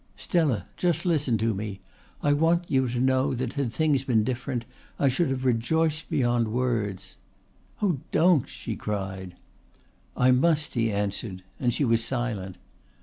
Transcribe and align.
"Stella, 0.17 0.65
just 0.77 1.05
listen 1.05 1.37
to 1.37 1.53
me. 1.53 1.79
I 2.23 2.33
want 2.33 2.71
you 2.71 2.87
to 2.89 2.99
know 2.99 3.35
that 3.35 3.53
had 3.53 3.71
things 3.71 4.03
been 4.03 4.23
different 4.23 4.65
I 4.97 5.09
should 5.09 5.29
have 5.29 5.45
rejoiced 5.45 6.09
beyond 6.09 6.47
words." 6.47 7.17
"Oh, 7.83 7.99
don't!" 8.11 8.49
she 8.49 8.75
cried. 8.75 9.35
"I 10.17 10.31
must," 10.31 10.73
he 10.73 10.91
answered 10.91 11.43
and 11.59 11.71
she 11.71 11.85
was 11.85 12.03
silent. 12.03 12.57